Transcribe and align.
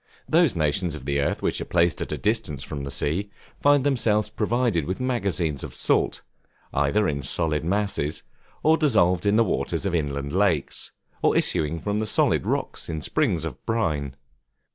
Those 0.27 0.55
nations 0.55 0.95
of 0.95 1.05
the 1.05 1.19
earth 1.19 1.43
which 1.43 1.61
are 1.61 1.65
placed 1.65 2.01
at 2.01 2.11
a 2.11 2.17
distance 2.17 2.63
from 2.63 2.83
the 2.85 2.89
sea, 2.89 3.29
find 3.59 3.83
themselves 3.83 4.31
provided 4.31 4.85
with 4.85 4.99
magazines 4.99 5.63
of 5.63 5.75
salt, 5.75 6.23
either 6.73 7.07
in 7.07 7.21
solid 7.21 7.63
masses, 7.63 8.23
or 8.63 8.77
dissolved 8.77 9.27
in 9.27 9.35
the 9.35 9.43
waters 9.43 9.85
of 9.85 9.93
inland 9.93 10.33
lakes, 10.33 10.91
or 11.21 11.37
issuing 11.37 11.77
from 11.79 11.99
the 11.99 12.07
solid 12.07 12.47
rocks 12.47 12.89
in 12.89 12.99
springs 12.99 13.45
of 13.45 13.63
brine. 13.67 14.15